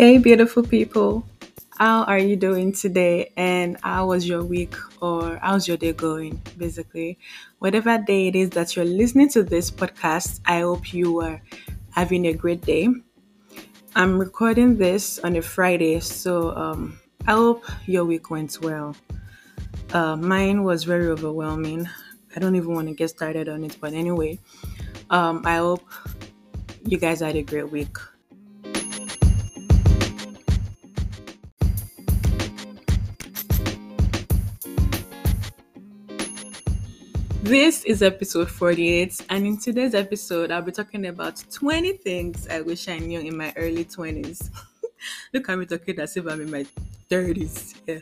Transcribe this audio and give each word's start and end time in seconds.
Hey, 0.00 0.16
beautiful 0.16 0.62
people. 0.62 1.26
How 1.76 2.04
are 2.04 2.18
you 2.18 2.34
doing 2.34 2.72
today? 2.72 3.34
And 3.36 3.76
how 3.82 4.06
was 4.06 4.26
your 4.26 4.42
week 4.42 4.74
or 5.02 5.36
how's 5.42 5.68
your 5.68 5.76
day 5.76 5.92
going? 5.92 6.40
Basically, 6.56 7.18
whatever 7.58 7.98
day 7.98 8.28
it 8.28 8.34
is 8.34 8.48
that 8.56 8.74
you're 8.74 8.86
listening 8.86 9.28
to 9.36 9.42
this 9.42 9.70
podcast, 9.70 10.40
I 10.46 10.60
hope 10.60 10.94
you 10.94 11.20
are 11.20 11.42
having 11.90 12.24
a 12.28 12.32
great 12.32 12.62
day. 12.62 12.88
I'm 13.94 14.18
recording 14.18 14.78
this 14.78 15.18
on 15.18 15.36
a 15.36 15.42
Friday, 15.42 16.00
so 16.00 16.56
um, 16.56 16.98
I 17.26 17.32
hope 17.32 17.66
your 17.84 18.06
week 18.06 18.30
went 18.30 18.56
well. 18.62 18.96
Uh, 19.92 20.16
mine 20.16 20.64
was 20.64 20.84
very 20.84 21.08
overwhelming. 21.08 21.86
I 22.34 22.40
don't 22.40 22.56
even 22.56 22.72
want 22.72 22.88
to 22.88 22.94
get 22.94 23.10
started 23.10 23.50
on 23.50 23.64
it, 23.64 23.76
but 23.78 23.92
anyway, 23.92 24.38
um, 25.10 25.42
I 25.44 25.56
hope 25.56 25.86
you 26.86 26.96
guys 26.96 27.20
had 27.20 27.36
a 27.36 27.42
great 27.42 27.70
week. 27.70 27.98
This 37.50 37.82
is 37.82 38.00
episode 38.00 38.48
48, 38.48 39.22
and 39.28 39.44
in 39.44 39.58
today's 39.58 39.92
episode, 39.92 40.52
I'll 40.52 40.62
be 40.62 40.70
talking 40.70 41.06
about 41.06 41.42
20 41.50 41.94
things 41.94 42.46
I 42.46 42.60
wish 42.60 42.86
I 42.86 43.00
knew 43.00 43.18
in 43.18 43.36
my 43.36 43.52
early 43.56 43.84
20s. 43.84 44.50
Look 45.34 45.48
at 45.48 45.58
me 45.58 45.66
talking 45.66 45.98
as 45.98 46.16
if 46.16 46.28
I'm 46.28 46.42
in 46.42 46.48
my 46.52 46.64
30s. 47.10 47.74
Yeah. 47.88 47.98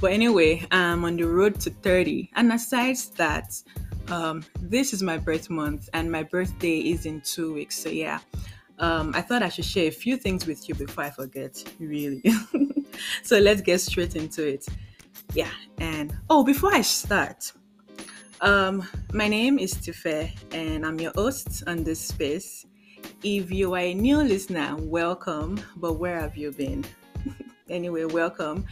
But 0.00 0.12
anyway, 0.12 0.66
I'm 0.70 1.04
on 1.04 1.18
the 1.18 1.24
road 1.24 1.60
to 1.60 1.70
30. 1.70 2.30
And 2.36 2.50
aside 2.54 2.96
that, 3.16 3.62
um, 4.08 4.42
this 4.62 4.94
is 4.94 5.02
my 5.02 5.18
birth 5.18 5.50
month, 5.50 5.90
and 5.92 6.10
my 6.10 6.22
birthday 6.22 6.78
is 6.78 7.04
in 7.04 7.20
two 7.20 7.52
weeks. 7.52 7.78
So, 7.78 7.90
yeah, 7.90 8.20
um, 8.78 9.12
I 9.14 9.20
thought 9.20 9.42
I 9.42 9.50
should 9.50 9.66
share 9.66 9.88
a 9.88 9.90
few 9.90 10.16
things 10.16 10.46
with 10.46 10.70
you 10.70 10.74
before 10.74 11.04
I 11.04 11.10
forget, 11.10 11.62
really. 11.78 12.22
so, 13.22 13.38
let's 13.40 13.60
get 13.60 13.78
straight 13.82 14.16
into 14.16 14.42
it. 14.48 14.66
Yeah, 15.34 15.52
and 15.76 16.16
oh, 16.30 16.44
before 16.44 16.72
I 16.72 16.80
start, 16.80 17.52
um, 18.40 18.86
my 19.12 19.28
name 19.28 19.58
is 19.58 19.72
Tife, 19.72 20.32
and 20.52 20.84
I'm 20.84 21.00
your 21.00 21.12
host 21.14 21.62
on 21.66 21.84
this 21.84 22.00
space. 22.00 22.66
If 23.22 23.50
you 23.50 23.74
are 23.74 23.80
a 23.80 23.94
new 23.94 24.18
listener, 24.18 24.76
welcome. 24.78 25.60
But 25.76 25.94
where 25.94 26.20
have 26.20 26.36
you 26.36 26.52
been? 26.52 26.84
anyway, 27.70 28.04
welcome. 28.04 28.66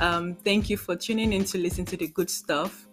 Um, 0.00 0.34
thank 0.34 0.70
you 0.70 0.76
for 0.76 0.96
tuning 0.96 1.32
in 1.32 1.44
to 1.44 1.58
listen 1.58 1.84
to 1.86 1.96
the 1.96 2.08
good 2.08 2.30
stuff. 2.30 2.86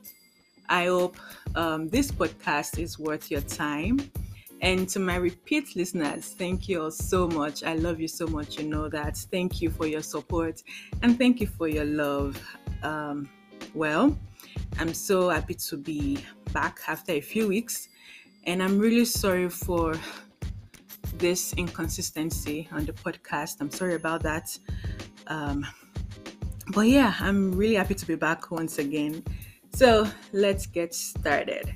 I 0.68 0.86
hope 0.86 1.18
um, 1.56 1.88
this 1.88 2.12
podcast 2.12 2.80
is 2.80 3.00
worth 3.00 3.32
your 3.32 3.42
time. 3.42 4.00
And 4.62 4.90
to 4.90 5.00
my 5.00 5.16
repeat 5.16 5.76
listeners, 5.76 6.36
thank 6.38 6.68
you 6.68 6.84
all 6.84 6.92
so 6.92 7.28
much. 7.28 7.64
I 7.64 7.76
love 7.76 8.00
you 8.02 8.10
so 8.10 8.28
much. 8.28 8.58
You 8.58 8.66
know 8.66 8.90
that. 8.90 9.16
Thank 9.18 9.62
you 9.62 9.70
for 9.70 9.88
your 9.88 10.02
support 10.02 10.62
and 11.02 11.18
thank 11.18 11.40
you 11.40 11.48
for 11.48 11.70
your 11.70 11.86
love. 11.86 12.42
Um, 12.84 13.30
well, 13.74 14.18
I'm 14.80 14.94
so 14.94 15.30
happy 15.30 15.56
to 15.56 15.78
be 15.78 16.24
back 16.54 16.80
after 16.88 17.14
a 17.14 17.22
few 17.22 17.48
weeks, 17.48 17.90
and 18.46 18.64
I'm 18.64 18.80
really 18.80 19.06
sorry 19.06 19.50
for 19.50 19.96
this 21.18 21.54
inconsistency 21.54 22.68
on 22.72 22.86
the 22.86 22.94
podcast. 22.94 23.58
I'm 23.60 23.72
sorry 23.72 23.96
about 23.96 24.24
that. 24.24 24.58
Um, 25.28 25.66
but 26.70 26.88
yeah, 26.88 27.14
I'm 27.20 27.52
really 27.56 27.76
happy 27.76 27.96
to 27.96 28.06
be 28.06 28.16
back 28.16 28.52
once 28.52 28.78
again. 28.80 29.24
So 29.74 30.10
let's 30.34 30.66
get 30.66 30.94
started. 30.94 31.76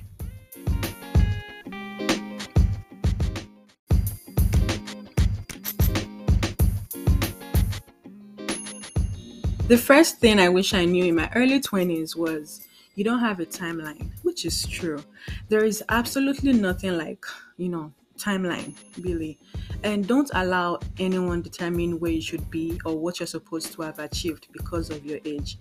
The 9.66 9.78
first 9.78 10.18
thing 10.18 10.38
I 10.38 10.50
wish 10.50 10.74
I 10.74 10.84
knew 10.84 11.04
in 11.04 11.14
my 11.14 11.30
early 11.34 11.58
20s 11.58 12.14
was 12.14 12.66
you 12.94 13.04
don't 13.04 13.20
have 13.20 13.40
a 13.40 13.46
timeline, 13.46 14.10
which 14.22 14.44
is 14.44 14.66
true. 14.66 15.02
There 15.48 15.64
is 15.64 15.82
absolutely 15.88 16.52
nothing 16.52 16.96
like, 16.96 17.24
you 17.56 17.68
know, 17.68 17.92
timeline, 18.18 18.74
really. 19.00 19.38
And 19.82 20.06
don't 20.06 20.30
allow 20.34 20.78
anyone 20.98 21.42
determine 21.42 21.98
where 21.98 22.12
you 22.12 22.22
should 22.22 22.48
be 22.50 22.80
or 22.84 22.98
what 22.98 23.20
you're 23.20 23.26
supposed 23.26 23.72
to 23.74 23.82
have 23.82 23.98
achieved 23.98 24.48
because 24.52 24.90
of 24.90 25.04
your 25.04 25.18
age. 25.24 25.58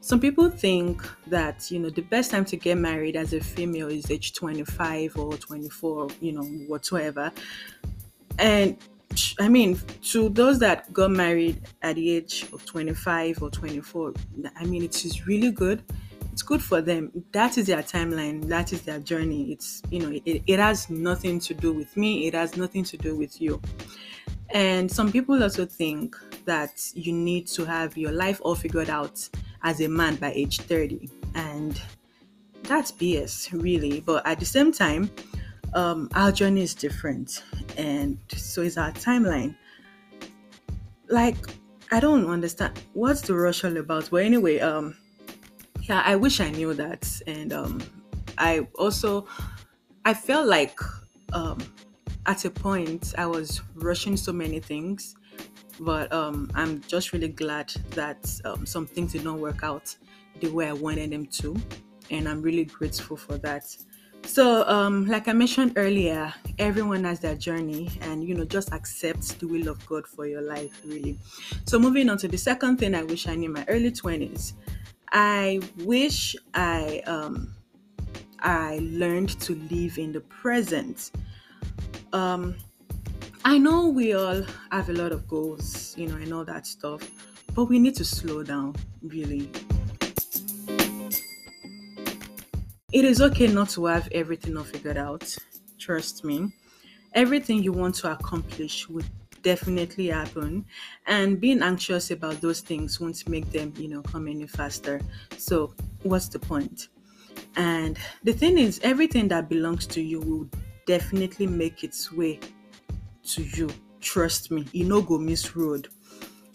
Some 0.00 0.20
people 0.20 0.50
think 0.50 1.02
that, 1.28 1.70
you 1.70 1.78
know, 1.78 1.88
the 1.88 2.02
best 2.02 2.30
time 2.30 2.44
to 2.46 2.56
get 2.56 2.76
married 2.76 3.16
as 3.16 3.32
a 3.32 3.40
female 3.40 3.88
is 3.88 4.10
age 4.10 4.34
25 4.34 5.16
or 5.16 5.36
24, 5.36 6.08
you 6.20 6.32
know, 6.32 6.42
whatsoever. 6.42 7.32
And 8.38 8.76
I 9.38 9.48
mean, 9.48 9.78
to 10.10 10.28
those 10.28 10.58
that 10.58 10.92
got 10.92 11.10
married 11.10 11.62
at 11.82 11.96
the 11.96 12.16
age 12.16 12.46
of 12.52 12.64
25 12.66 13.42
or 13.42 13.50
24, 13.50 14.12
I 14.56 14.64
mean, 14.64 14.82
it 14.82 15.04
is 15.04 15.26
really 15.26 15.50
good. 15.50 15.82
It's 16.34 16.42
good 16.42 16.60
for 16.60 16.82
them. 16.82 17.12
That 17.30 17.58
is 17.58 17.68
their 17.68 17.84
timeline. 17.84 18.48
That 18.48 18.72
is 18.72 18.82
their 18.82 18.98
journey. 18.98 19.52
It's, 19.52 19.80
you 19.88 20.00
know, 20.00 20.20
it, 20.24 20.42
it 20.48 20.58
has 20.58 20.90
nothing 20.90 21.38
to 21.38 21.54
do 21.54 21.72
with 21.72 21.96
me. 21.96 22.26
It 22.26 22.34
has 22.34 22.56
nothing 22.56 22.82
to 22.86 22.96
do 22.96 23.14
with 23.14 23.40
you. 23.40 23.62
And 24.50 24.90
some 24.90 25.12
people 25.12 25.40
also 25.40 25.64
think 25.64 26.16
that 26.44 26.90
you 26.92 27.12
need 27.12 27.46
to 27.46 27.64
have 27.64 27.96
your 27.96 28.10
life 28.10 28.40
all 28.42 28.56
figured 28.56 28.90
out 28.90 29.28
as 29.62 29.80
a 29.80 29.88
man 29.88 30.16
by 30.16 30.32
age 30.32 30.58
30. 30.58 31.08
And 31.36 31.80
that's 32.64 32.90
BS, 32.90 33.52
really. 33.52 34.00
But 34.00 34.26
at 34.26 34.40
the 34.40 34.44
same 34.44 34.72
time, 34.72 35.12
um, 35.72 36.08
our 36.14 36.32
journey 36.32 36.62
is 36.62 36.74
different, 36.74 37.44
and 37.76 38.18
so 38.34 38.62
is 38.62 38.76
our 38.76 38.90
timeline. 38.90 39.54
Like, 41.06 41.36
I 41.92 42.00
don't 42.00 42.26
understand 42.26 42.80
what's 42.92 43.20
the 43.20 43.36
rush 43.36 43.62
all 43.62 43.76
about. 43.76 44.10
But 44.10 44.24
anyway, 44.24 44.58
um, 44.58 44.96
yeah, 45.88 46.02
I 46.04 46.16
wish 46.16 46.40
I 46.40 46.50
knew 46.50 46.72
that, 46.74 47.20
and 47.26 47.52
um, 47.52 47.82
I 48.38 48.66
also 48.78 49.26
I 50.04 50.14
felt 50.14 50.46
like 50.46 50.78
um, 51.32 51.58
at 52.26 52.44
a 52.46 52.50
point 52.50 53.14
I 53.18 53.26
was 53.26 53.60
rushing 53.74 54.16
so 54.16 54.32
many 54.32 54.60
things, 54.60 55.14
but 55.80 56.10
um, 56.12 56.50
I'm 56.54 56.80
just 56.82 57.12
really 57.12 57.28
glad 57.28 57.68
that 57.90 58.40
um, 58.46 58.64
some 58.64 58.86
things 58.86 59.12
did 59.12 59.24
not 59.24 59.38
work 59.38 59.62
out 59.62 59.94
the 60.40 60.48
way 60.48 60.68
I 60.68 60.72
wanted 60.72 61.10
them 61.10 61.26
to, 61.26 61.54
and 62.10 62.28
I'm 62.28 62.40
really 62.40 62.64
grateful 62.64 63.16
for 63.16 63.36
that. 63.38 63.76
So, 64.24 64.66
um, 64.66 65.04
like 65.04 65.28
I 65.28 65.34
mentioned 65.34 65.74
earlier, 65.76 66.32
everyone 66.58 67.04
has 67.04 67.20
their 67.20 67.34
journey, 67.34 67.90
and 68.00 68.26
you 68.26 68.34
know, 68.34 68.46
just 68.46 68.72
accept 68.72 69.38
the 69.38 69.46
will 69.46 69.68
of 69.68 69.84
God 69.84 70.06
for 70.06 70.26
your 70.26 70.40
life, 70.40 70.80
really. 70.86 71.18
So, 71.66 71.78
moving 71.78 72.08
on 72.08 72.16
to 72.18 72.28
the 72.28 72.38
second 72.38 72.78
thing 72.78 72.94
I 72.94 73.02
wish 73.02 73.28
I 73.28 73.34
knew 73.34 73.48
in 73.48 73.52
my 73.52 73.66
early 73.68 73.90
20s, 73.90 74.54
I 75.14 75.60
wish 75.84 76.34
I 76.54 77.00
um, 77.06 77.54
I 78.40 78.80
learned 78.82 79.40
to 79.42 79.54
live 79.70 79.96
in 79.96 80.12
the 80.12 80.20
present. 80.20 81.12
Um, 82.12 82.56
I 83.44 83.58
know 83.58 83.88
we 83.88 84.12
all 84.14 84.42
have 84.72 84.88
a 84.88 84.92
lot 84.92 85.12
of 85.12 85.28
goals, 85.28 85.96
you 85.96 86.08
know, 86.08 86.16
and 86.16 86.34
all 86.34 86.44
that 86.46 86.66
stuff, 86.66 87.08
but 87.54 87.66
we 87.66 87.78
need 87.78 87.94
to 87.94 88.04
slow 88.04 88.42
down, 88.42 88.74
really. 89.02 89.48
It 92.92 93.04
is 93.04 93.20
okay 93.20 93.46
not 93.46 93.68
to 93.70 93.86
have 93.86 94.08
everything 94.10 94.56
all 94.56 94.64
figured 94.64 94.96
out. 94.96 95.36
Trust 95.78 96.24
me. 96.24 96.52
Everything 97.12 97.62
you 97.62 97.72
want 97.72 97.94
to 97.96 98.10
accomplish 98.10 98.88
would 98.88 99.06
definitely 99.44 100.08
happen. 100.08 100.64
And 101.06 101.40
being 101.40 101.62
anxious 101.62 102.10
about 102.10 102.40
those 102.40 102.60
things 102.60 102.98
won't 102.98 103.28
make 103.28 103.50
them 103.52 103.72
you 103.76 103.88
know 103.88 104.02
come 104.02 104.26
any 104.26 104.48
faster. 104.48 105.00
So 105.38 105.74
what's 106.02 106.28
the 106.28 106.40
point? 106.40 106.88
And 107.56 107.96
the 108.24 108.32
thing 108.32 108.58
is 108.58 108.80
everything 108.82 109.28
that 109.28 109.48
belongs 109.48 109.86
to 109.88 110.02
you 110.02 110.20
will 110.20 110.48
definitely 110.86 111.46
make 111.46 111.84
its 111.84 112.10
way 112.10 112.40
to 113.24 113.42
you. 113.42 113.70
Trust 114.00 114.50
me 114.50 114.66
you 114.72 114.84
know 114.84 115.00
go 115.00 115.18
miss 115.18 115.54
road. 115.54 115.88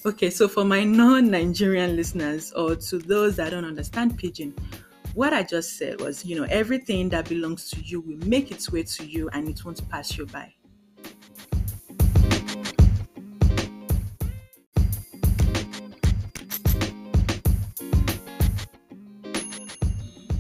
Okay 0.06 0.30
so 0.30 0.50
for 0.50 0.66
my 0.66 0.84
non-nigerian 1.02 1.96
listeners 1.96 2.52
or 2.52 2.76
to 2.76 2.98
those 2.98 3.38
that 3.38 3.52
don't 3.52 3.66
understand 3.66 4.18
pidgin 4.18 4.54
what 5.14 5.34
I 5.34 5.44
just 5.44 5.78
said 5.78 6.00
was, 6.00 6.24
you 6.24 6.40
know, 6.40 6.46
everything 6.50 7.10
that 7.10 7.28
belongs 7.28 7.70
to 7.72 7.82
you 7.82 8.00
will 8.02 8.28
make 8.28 8.52
its 8.52 8.72
way 8.72 8.84
to 8.84 9.06
you 9.06 9.28
and 9.34 9.50
it 9.50 9.66
won't 9.66 9.88
pass 9.90 10.18
you 10.18 10.26
by. 10.28 10.54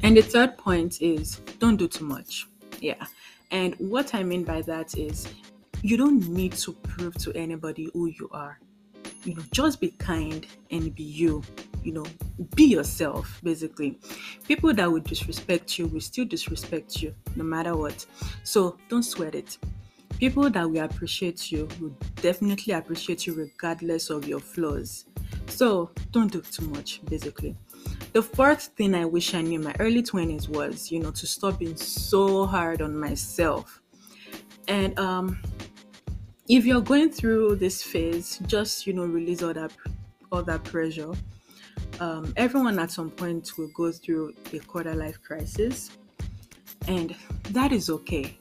And 0.09 0.17
the 0.17 0.23
third 0.23 0.57
point 0.57 1.03
is 1.03 1.35
don't 1.59 1.75
do 1.75 1.87
too 1.87 2.03
much. 2.03 2.47
Yeah. 2.79 3.05
And 3.51 3.75
what 3.75 4.15
I 4.15 4.23
mean 4.23 4.43
by 4.43 4.63
that 4.63 4.97
is 4.97 5.31
you 5.83 5.97
don't 5.97 6.27
need 6.29 6.53
to 6.53 6.73
prove 6.73 7.13
to 7.19 7.31
anybody 7.33 7.91
who 7.93 8.07
you 8.07 8.27
are. 8.31 8.59
You 9.23 9.35
know, 9.35 9.43
just 9.51 9.79
be 9.79 9.89
kind 9.89 10.47
and 10.71 10.95
be 10.95 11.03
you 11.03 11.43
you 11.83 11.91
know, 11.91 12.07
be 12.55 12.63
yourself, 12.63 13.39
basically. 13.43 13.99
People 14.47 14.73
that 14.73 14.91
would 14.91 15.03
disrespect 15.03 15.77
you 15.77 15.85
will 15.85 16.01
still 16.01 16.25
disrespect 16.25 17.03
you 17.03 17.13
no 17.35 17.43
matter 17.43 17.77
what. 17.77 18.03
So 18.43 18.79
don't 18.89 19.03
sweat 19.03 19.35
it. 19.35 19.59
People 20.17 20.49
that 20.49 20.67
will 20.67 20.85
appreciate 20.85 21.51
you 21.51 21.67
will 21.79 21.95
definitely 22.15 22.73
appreciate 22.73 23.27
you 23.27 23.35
regardless 23.35 24.09
of 24.09 24.27
your 24.27 24.39
flaws. 24.39 25.05
So 25.45 25.91
don't 26.11 26.31
do 26.31 26.41
too 26.41 26.67
much, 26.69 26.99
basically. 27.05 27.55
The 28.11 28.23
fourth 28.23 28.71
thing 28.75 28.95
I 28.95 29.05
wish 29.05 29.35
I 29.35 29.41
knew 29.41 29.59
in 29.59 29.63
my 29.63 29.75
early 29.79 30.01
20s 30.01 30.49
was, 30.49 30.91
you 30.91 30.99
know, 30.99 31.11
to 31.11 31.27
stop 31.27 31.59
being 31.59 31.75
so 31.75 32.45
hard 32.47 32.81
on 32.81 32.97
myself. 32.97 33.81
And 34.67 34.97
um, 34.97 35.39
if 36.47 36.65
you're 36.65 36.81
going 36.81 37.11
through 37.11 37.57
this 37.57 37.83
phase, 37.83 38.39
just, 38.47 38.87
you 38.87 38.93
know, 38.93 39.05
release 39.05 39.43
all 39.43 39.53
that, 39.53 39.71
all 40.31 40.41
that 40.43 40.63
pressure. 40.63 41.13
Um, 41.99 42.33
everyone 42.35 42.79
at 42.79 42.91
some 42.91 43.11
point 43.11 43.51
will 43.57 43.71
go 43.75 43.91
through 43.91 44.33
a 44.53 44.59
quarter 44.59 44.95
life 44.95 45.21
crisis, 45.21 45.91
and 46.87 47.15
that 47.49 47.71
is 47.71 47.89
okay. 47.89 48.37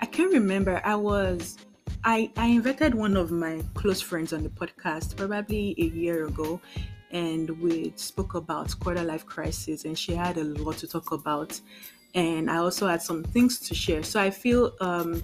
I 0.00 0.06
can 0.06 0.26
remember 0.26 0.80
I 0.84 0.94
was 0.94 1.58
I, 2.04 2.32
I 2.36 2.46
invited 2.46 2.94
one 2.94 3.16
of 3.16 3.30
my 3.30 3.62
close 3.74 4.00
friends 4.00 4.32
on 4.32 4.42
the 4.42 4.48
podcast 4.48 5.16
probably 5.16 5.76
a 5.78 5.84
year 5.84 6.26
ago 6.26 6.60
and 7.12 7.50
we 7.60 7.92
spoke 7.96 8.34
about 8.34 8.78
quarter 8.80 9.02
life 9.04 9.26
crisis 9.26 9.84
and 9.84 9.98
she 9.98 10.14
had 10.14 10.36
a 10.38 10.44
lot 10.44 10.78
to 10.78 10.88
talk 10.88 11.12
about. 11.12 11.60
And 12.14 12.50
i 12.50 12.56
also 12.58 12.86
had 12.88 13.02
some 13.02 13.24
things 13.24 13.58
to 13.60 13.74
share. 13.74 14.02
So 14.02 14.20
i 14.20 14.30
feel 14.30 14.72
um, 14.80 15.22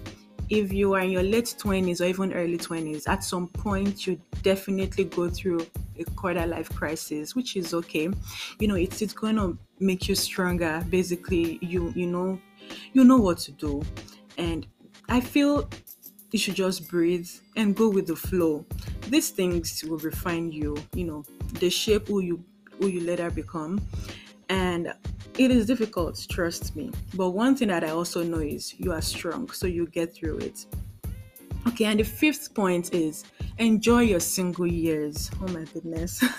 if 0.49 0.73
you 0.73 0.93
are 0.93 1.01
in 1.01 1.11
your 1.11 1.23
late 1.23 1.55
20s 1.59 2.01
or 2.01 2.05
even 2.05 2.33
early 2.33 2.57
20s 2.57 3.07
at 3.07 3.23
some 3.23 3.47
point 3.47 4.07
you 4.07 4.19
definitely 4.41 5.03
go 5.03 5.29
through 5.29 5.65
a 5.97 6.03
quarter 6.15 6.45
life 6.47 6.69
crisis 6.75 7.35
which 7.35 7.55
is 7.55 7.73
okay. 7.73 8.09
You 8.59 8.67
know 8.67 8.75
it's 8.75 9.01
it's 9.01 9.13
going 9.13 9.35
to 9.35 9.57
make 9.79 10.07
you 10.07 10.15
stronger. 10.15 10.83
Basically 10.89 11.59
you 11.61 11.91
you 11.95 12.07
know 12.07 12.39
you 12.93 13.03
know 13.03 13.17
what 13.17 13.37
to 13.39 13.51
do. 13.51 13.83
And 14.37 14.67
i 15.09 15.19
feel 15.21 15.69
you 16.31 16.39
should 16.39 16.55
just 16.55 16.87
breathe 16.89 17.29
and 17.55 17.75
go 17.75 17.89
with 17.89 18.07
the 18.07 18.15
flow 18.15 18.65
these 19.09 19.29
things 19.29 19.83
will 19.83 19.97
refine 19.97 20.51
you 20.51 20.77
you 20.93 21.05
know 21.05 21.23
the 21.59 21.69
shape 21.69 22.07
who 22.07 22.21
you 22.21 22.43
who 22.79 22.87
you 22.87 23.01
later 23.01 23.29
become. 23.29 23.81
And 24.49 24.93
it 25.37 25.51
is 25.51 25.65
difficult 25.67 26.25
trust 26.29 26.75
me. 26.75 26.91
But 27.13 27.31
one 27.31 27.55
thing 27.55 27.67
that 27.67 27.83
i 27.83 27.89
also 27.89 28.23
know 28.23 28.39
is 28.39 28.73
you 28.79 28.91
are 28.91 29.01
strong 29.01 29.49
so 29.51 29.67
you 29.67 29.85
get 29.87 30.13
through 30.13 30.37
it 30.39 30.65
okay 31.67 31.85
and 31.85 31.99
the 31.99 32.03
fifth 32.03 32.53
point 32.53 32.93
is 32.93 33.23
enjoy 33.57 34.01
your 34.01 34.19
single 34.19 34.67
years. 34.67 35.29
Oh 35.41 35.47
my 35.47 35.63
goodness. 35.73 36.23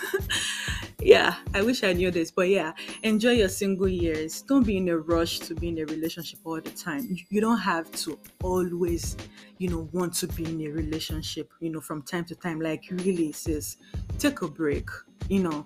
Yeah 1.03 1.37
i 1.55 1.63
wish 1.63 1.83
i 1.83 1.95
knew 1.95 2.11
this 2.11 2.31
but 2.31 2.51
yeah 2.51 2.73
enjoy 3.03 3.31
your 3.33 3.49
single 3.49 3.89
years. 3.89 4.43
Don't 4.43 4.67
be 4.67 4.77
in 4.77 4.89
a 4.91 4.99
rush 4.99 5.39
to 5.41 5.55
be 5.55 5.69
in 5.69 5.79
a 5.79 5.87
relationship 5.87 6.41
all 6.45 6.61
the 6.61 6.71
time. 6.71 7.17
You 7.31 7.41
don't 7.41 7.59
have 7.59 7.91
to 8.05 8.19
always 8.43 9.17
you 9.57 9.69
know 9.69 9.89
want 9.93 10.13
to 10.15 10.27
be 10.27 10.45
in 10.45 10.61
a 10.61 10.69
relationship 10.69 11.51
you 11.61 11.71
know 11.71 11.81
from 11.81 12.03
time 12.03 12.27
to 12.27 12.35
time 12.35 12.61
like 12.61 12.85
really 12.91 13.33
sis. 13.33 13.79
Take 14.19 14.43
a 14.43 14.49
break 14.49 14.89
you 15.31 15.43
know 15.43 15.65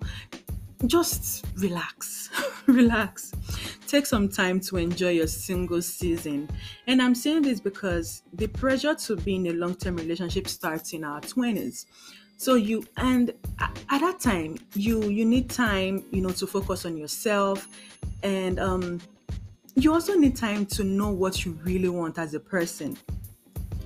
just 0.86 1.44
relax 1.56 2.30
relax. 2.66 3.32
Take 3.86 4.06
some 4.06 4.28
time 4.28 4.60
to 4.60 4.76
enjoy 4.76 5.10
your 5.10 5.26
single 5.26 5.82
season. 5.82 6.48
And 6.86 7.00
i'm 7.00 7.14
saying 7.14 7.42
this 7.42 7.60
because 7.60 8.22
the 8.32 8.46
pressure 8.46 8.94
to 8.94 9.16
be 9.16 9.36
in 9.36 9.46
a 9.46 9.52
long-term 9.52 9.96
relationship 9.96 10.48
starts 10.48 10.92
in 10.92 11.04
our 11.04 11.20
20s 11.20 11.86
so 12.36 12.54
you 12.54 12.84
and 12.96 13.32
at 13.58 14.00
that 14.00 14.18
time 14.20 14.56
you 14.74 15.04
you 15.04 15.24
need 15.24 15.48
time 15.48 16.04
you 16.10 16.20
know 16.20 16.30
to 16.30 16.46
focus 16.46 16.84
on 16.84 16.96
yourself. 16.96 17.68
And 18.22 18.58
um 18.58 19.00
you 19.76 19.92
also 19.92 20.14
need 20.14 20.36
time 20.36 20.66
to 20.66 20.84
know 20.84 21.10
what 21.10 21.44
you 21.44 21.52
really 21.62 21.88
want 21.88 22.18
as 22.18 22.34
a 22.34 22.40
person. 22.40 22.96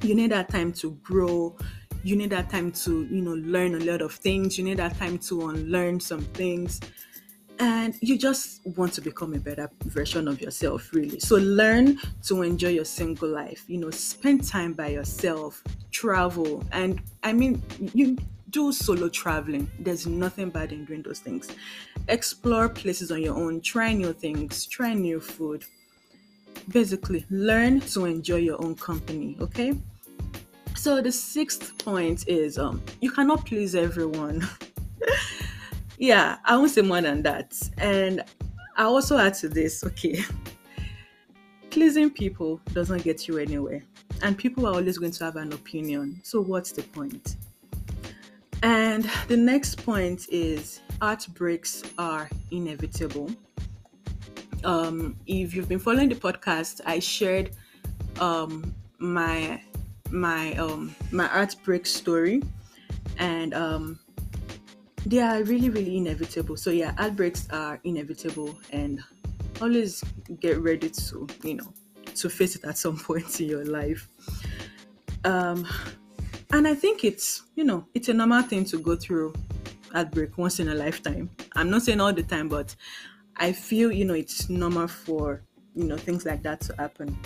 You 0.02 0.14
need 0.14 0.32
that 0.32 0.48
time 0.48 0.72
to 0.74 0.92
grow 1.02 1.56
you 2.02 2.16
need 2.16 2.30
that 2.30 2.50
time 2.50 2.72
to 2.72 3.04
you 3.06 3.22
know 3.22 3.34
learn 3.34 3.74
a 3.74 3.78
lot 3.78 4.02
of 4.02 4.12
things. 4.12 4.58
You 4.58 4.64
need 4.64 4.78
that 4.78 4.96
time 4.98 5.18
to 5.18 5.48
unlearn 5.48 6.00
some 6.00 6.22
things. 6.22 6.80
And 7.60 7.94
you 8.00 8.16
just 8.16 8.64
want 8.76 8.92
to 8.92 9.00
become 9.00 9.34
a 9.34 9.40
better 9.40 9.68
version 9.84 10.28
of 10.28 10.40
yourself 10.40 10.92
really. 10.92 11.18
So 11.18 11.36
learn 11.36 11.98
to 12.26 12.42
enjoy 12.42 12.68
your 12.68 12.84
single 12.84 13.28
life. 13.28 13.64
You 13.66 13.78
know 13.78 13.90
spend 13.90 14.46
time 14.46 14.74
by 14.74 14.88
yourself 14.88 15.62
travel. 15.90 16.64
And 16.72 17.00
i 17.22 17.32
mean 17.32 17.62
you 17.94 18.16
do 18.50 18.72
solo 18.72 19.08
traveling. 19.08 19.70
There's 19.78 20.06
nothing 20.06 20.50
bad 20.50 20.72
in 20.72 20.84
doing 20.84 21.02
those 21.02 21.18
things. 21.18 21.50
Explore 22.06 22.70
places 22.70 23.10
on 23.10 23.20
your 23.22 23.36
own. 23.36 23.60
Try 23.60 23.92
new 23.92 24.12
things. 24.12 24.64
Try 24.66 24.94
new 24.94 25.20
food. 25.20 25.64
Basically 26.68 27.26
learn 27.30 27.80
to 27.80 28.04
enjoy 28.04 28.36
your 28.36 28.62
own 28.62 28.74
company 28.74 29.36
okay 29.40 29.72
so 30.78 31.02
the 31.02 31.10
sixth 31.10 31.76
point 31.84 32.28
is 32.28 32.56
um 32.58 32.80
you 33.00 33.10
cannot 33.10 33.44
please 33.44 33.74
everyone. 33.74 34.46
Yeah 36.00 36.36
i 36.44 36.56
won't 36.56 36.70
say 36.70 36.82
more 36.82 37.00
than 37.00 37.22
that. 37.22 37.60
And 37.78 38.22
i 38.76 38.84
also 38.84 39.18
add 39.18 39.34
to 39.34 39.48
this 39.48 39.82
okay 39.82 40.22
pleasing 41.70 42.08
people 42.10 42.60
does 42.72 42.88
not 42.90 43.02
get 43.02 43.26
you 43.26 43.38
anywhere. 43.38 43.82
And 44.22 44.38
people 44.38 44.66
are 44.66 44.74
always 44.74 44.98
going 44.98 45.12
to 45.12 45.24
have 45.24 45.36
an 45.36 45.52
opinion. 45.52 46.20
So 46.22 46.40
what's 46.40 46.72
the 46.72 46.82
point? 46.82 47.36
and 48.62 49.04
the 49.28 49.36
next 49.36 49.84
point 49.84 50.26
is 50.30 50.80
heartbreaks 51.00 51.82
are 51.98 52.28
inevitable. 52.50 53.30
Um, 54.64 55.16
if 55.26 55.54
you've 55.54 55.68
been 55.68 55.78
following 55.78 56.08
the 56.08 56.16
podcast 56.16 56.80
i 56.84 56.98
shared 56.98 57.50
um, 58.18 58.74
my 58.98 59.62
my 60.10 60.54
um 60.54 60.94
my 61.12 61.28
art 61.28 61.54
break 61.64 61.86
story. 61.86 62.42
And 63.18 63.54
um 63.54 63.98
they 65.06 65.20
are 65.20 65.42
really 65.44 65.70
really 65.70 65.96
inevitable. 65.96 66.56
So 66.56 66.70
yeah 66.70 66.94
art 66.98 67.16
breaks 67.16 67.48
are 67.50 67.80
inevitable 67.84 68.58
and 68.72 69.02
always 69.60 70.02
get 70.40 70.58
ready 70.60 70.90
to 70.90 71.26
you 71.42 71.54
know 71.54 71.72
to 72.14 72.28
face 72.28 72.56
it 72.56 72.64
at 72.64 72.78
some 72.78 72.98
point 73.08 73.40
in 73.40 73.48
your 73.48 73.64
life. 73.64 74.08
Um 75.24 75.66
and 76.52 76.66
i 76.66 76.74
think 76.74 77.04
it's 77.04 77.42
you 77.56 77.64
know 77.64 77.86
it's 77.94 78.08
a 78.08 78.14
normal 78.14 78.42
thing 78.42 78.64
to 78.64 78.78
go 78.78 78.96
through 78.96 79.34
heartbreak 79.92 80.36
once 80.38 80.60
in 80.60 80.68
a 80.68 80.74
lifetime. 80.74 81.30
I'm 81.56 81.70
not 81.70 81.82
saying 81.82 82.00
all 82.00 82.12
the 82.12 82.22
time 82.22 82.48
but 82.48 82.74
i 83.36 83.52
feel 83.52 83.92
you 83.92 84.04
know 84.04 84.14
it's 84.14 84.48
normal 84.48 84.88
for 84.88 85.42
you 85.74 85.84
know 85.84 85.96
things 85.96 86.24
like 86.26 86.42
that 86.42 86.60
to 86.62 86.74
happen 86.76 87.16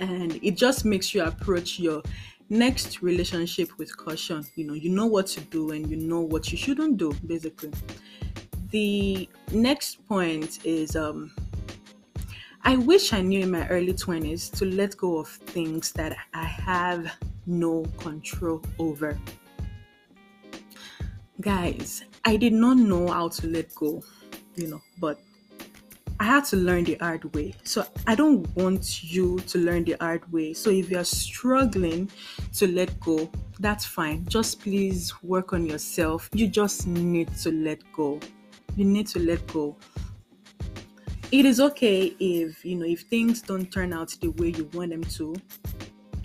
and 0.00 0.38
it 0.42 0.56
just 0.56 0.84
makes 0.84 1.14
you 1.14 1.22
approach 1.24 1.78
your 1.78 2.02
next 2.50 3.02
relationship 3.02 3.76
with 3.78 3.94
caution. 3.96 4.44
You 4.56 4.66
know 4.66 4.74
you 4.74 4.90
know 4.90 5.06
what 5.06 5.26
to 5.28 5.40
do 5.40 5.70
and 5.72 5.88
you 5.90 5.96
know 5.96 6.20
what 6.20 6.50
you 6.50 6.58
shouldn't 6.58 6.96
do 6.96 7.12
basically. 7.26 7.72
The 8.70 9.28
next 9.52 10.06
point 10.06 10.64
is 10.64 10.94
um 10.94 11.30
i 12.64 12.76
wish 12.76 13.12
i 13.12 13.20
knew 13.22 13.40
in 13.40 13.50
my 13.50 13.66
early 13.68 13.94
20s 13.94 14.50
to 14.58 14.64
let 14.66 14.96
go 14.96 15.18
of 15.18 15.28
things 15.28 15.92
that 15.92 16.16
i 16.34 16.44
have 16.44 17.10
no 17.46 17.84
control 17.96 18.60
over. 18.78 19.18
Guys 21.40 22.02
i 22.24 22.36
did 22.36 22.52
not 22.52 22.76
know 22.76 23.08
how 23.08 23.28
to 23.28 23.46
let 23.46 23.74
go 23.74 24.02
you 24.56 24.66
know 24.66 24.82
but 24.98 25.20
I 26.20 26.24
had 26.24 26.44
to 26.46 26.56
learn 26.56 26.84
the 26.84 26.96
hard 26.96 27.32
way. 27.34 27.54
So 27.62 27.86
I 28.06 28.14
don't 28.16 28.44
want 28.56 29.04
you 29.04 29.38
to 29.40 29.58
learn 29.58 29.84
the 29.84 29.96
hard 30.00 30.30
way. 30.32 30.52
So 30.52 30.70
if 30.70 30.90
you're 30.90 31.04
struggling 31.04 32.10
to 32.54 32.66
let 32.66 32.98
go, 32.98 33.30
that's 33.60 33.84
fine. 33.84 34.26
Just 34.26 34.60
please 34.60 35.12
work 35.22 35.52
on 35.52 35.64
yourself. 35.64 36.28
You 36.32 36.48
just 36.48 36.86
need 36.88 37.32
to 37.38 37.52
let 37.52 37.80
go. 37.92 38.18
You 38.74 38.84
need 38.84 39.06
to 39.08 39.20
let 39.20 39.46
go. 39.52 39.76
It 41.30 41.44
is 41.44 41.60
okay 41.60 42.16
if, 42.18 42.64
you 42.64 42.76
know, 42.76 42.86
if 42.86 43.02
things 43.02 43.42
don't 43.42 43.70
turn 43.70 43.92
out 43.92 44.14
the 44.20 44.28
way 44.28 44.48
you 44.48 44.64
want 44.72 44.90
them 44.90 45.04
to, 45.04 45.36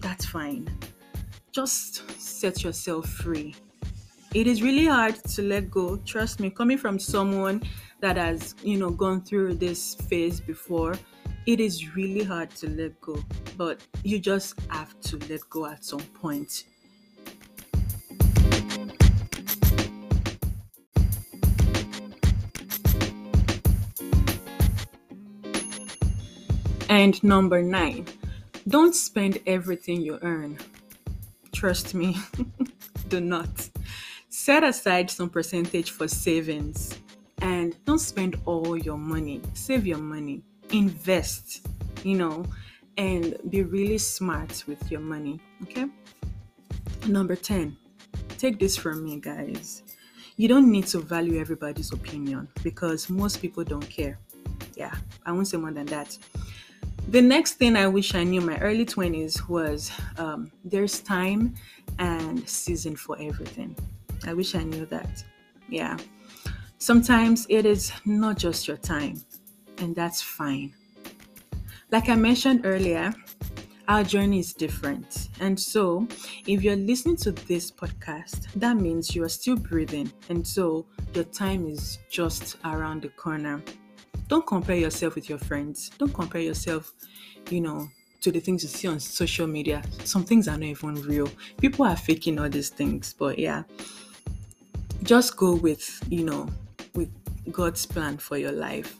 that's 0.01 0.25
fine. 0.25 0.67
Just 1.51 2.09
set 2.19 2.63
yourself 2.63 3.09
free. 3.09 3.53
It 4.33 4.47
is 4.47 4.63
really 4.63 4.85
hard 4.85 5.15
to 5.15 5.43
let 5.43 5.69
go. 5.69 5.97
Trust 5.97 6.39
me, 6.39 6.49
coming 6.49 6.79
from 6.79 6.97
someone 6.97 7.61
that 8.03 8.17
has 8.17 8.53
you 8.63 8.77
know 8.77 8.89
gone 8.89 9.21
through 9.21 9.53
this 9.53 9.95
phase 9.95 10.41
before 10.41 10.93
it 11.45 11.61
is 11.61 11.95
really 11.95 12.21
hard 12.21 12.49
to 12.49 12.69
let 12.71 12.99
go 12.99 13.17
but 13.55 13.79
you 14.03 14.19
just 14.19 14.59
have 14.67 14.99
to 14.99 15.17
let 15.29 15.39
go 15.49 15.65
at 15.65 15.85
some 15.85 16.01
point. 16.21 16.65
and 26.89 27.23
number 27.23 27.61
nine 27.61 28.05
don't 28.67 28.93
spend 28.95 29.39
everything 29.47 30.01
you 30.01 30.19
earn. 30.21 30.57
Trust 31.53 31.93
me 31.93 32.17
do 33.07 33.21
not. 33.21 33.69
Set 34.29 34.63
aside 34.63 35.09
some 35.09 35.29
percentage 35.29 35.91
for 35.91 36.07
savings 36.09 36.99
and 37.43 37.75
don't 37.85 37.99
spend 37.99 38.39
all 38.45 38.77
your 38.77 38.97
money. 38.97 39.41
Save 39.53 39.85
your 39.85 39.99
money. 39.99 40.41
Invest, 40.71 41.67
you 42.03 42.17
know, 42.17 42.45
and 42.97 43.37
be 43.49 43.61
really 43.61 43.97
smart 43.97 44.63
with 44.65 44.89
your 44.89 45.01
money. 45.01 45.39
Okay. 45.63 45.85
Number 47.05 47.35
10. 47.35 47.75
Take 48.37 48.59
this 48.59 48.77
from 48.77 49.03
me, 49.03 49.19
guys. 49.19 49.83
You 50.37 50.47
don't 50.47 50.71
need 50.71 50.87
to 50.87 50.99
value 50.99 51.39
everybody's 51.39 51.91
opinion 51.91 52.47
because 52.63 53.09
most 53.09 53.41
people 53.41 53.63
don't 53.63 53.87
care. 53.87 54.17
Yeah, 54.75 54.95
I 55.25 55.31
won't 55.33 55.47
say 55.47 55.57
more 55.57 55.71
than 55.71 55.85
that. 55.87 56.17
The 57.09 57.21
next 57.21 57.55
thing 57.55 57.75
I 57.75 57.87
wish 57.87 58.15
I 58.15 58.23
knew 58.23 58.39
my 58.41 58.57
early 58.59 58.85
20s 58.85 59.49
was 59.49 59.91
um, 60.17 60.49
there's 60.63 61.01
time 61.01 61.53
and 61.99 62.47
season 62.49 62.95
for 62.95 63.17
everything. 63.19 63.75
I 64.25 64.33
wish 64.33 64.55
I 64.55 64.63
knew 64.63 64.85
that. 64.85 65.23
Yeah. 65.69 65.97
Sometimes 66.83 67.47
it 67.47 67.65
is 67.65 67.93
not 68.03 68.37
just 68.37 68.67
your 68.67 68.75
time, 68.75 69.23
and 69.77 69.95
that's 69.95 70.21
fine. 70.21 70.73
Like 71.91 72.09
I 72.09 72.15
mentioned 72.15 72.65
earlier, 72.65 73.13
our 73.87 74.03
journey 74.03 74.39
is 74.39 74.51
different. 74.51 75.29
And 75.39 75.57
so, 75.57 76.05
if 76.45 76.61
you're 76.61 76.75
listening 76.75 77.15
to 77.23 77.31
this 77.31 77.71
podcast, 77.71 78.51
that 78.55 78.75
means 78.75 79.15
you 79.15 79.23
are 79.23 79.29
still 79.29 79.55
breathing. 79.55 80.11
And 80.27 80.45
so, 80.45 80.85
your 81.13 81.23
time 81.23 81.67
is 81.67 81.99
just 82.09 82.57
around 82.65 83.03
the 83.03 83.09
corner. 83.15 83.63
Don't 84.27 84.45
compare 84.45 84.75
yourself 84.75 85.15
with 85.15 85.29
your 85.29 85.39
friends. 85.39 85.89
Don't 85.97 86.13
compare 86.13 86.41
yourself, 86.41 86.91
you 87.49 87.61
know, 87.61 87.87
to 88.19 88.29
the 88.29 88.41
things 88.41 88.61
you 88.61 88.67
see 88.67 88.89
on 88.89 88.99
social 88.99 89.47
media. 89.47 89.83
Some 90.03 90.25
things 90.25 90.49
are 90.49 90.57
not 90.57 90.63
even 90.63 91.01
real. 91.03 91.29
People 91.61 91.85
are 91.85 91.95
faking 91.95 92.39
all 92.39 92.49
these 92.49 92.71
things. 92.71 93.15
But 93.17 93.39
yeah, 93.39 93.63
just 95.03 95.37
go 95.37 95.55
with, 95.55 96.05
you 96.09 96.25
know, 96.25 96.49
with 96.95 97.09
God's 97.51 97.85
plan 97.85 98.17
for 98.17 98.37
your 98.37 98.51
life. 98.51 98.97